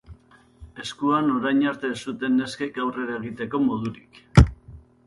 Eskuan 0.83 1.29
orain 1.33 1.61
arte 1.73 1.91
ez 1.97 1.99
zuten 2.09 2.35
neskek 2.41 2.81
aurrera 2.87 3.23
egiteko 3.23 3.63
modurik. 3.69 4.25